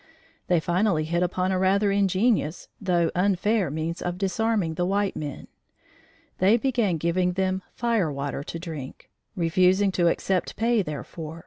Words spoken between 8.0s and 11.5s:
water" to drink, refusing to accept pay therefor.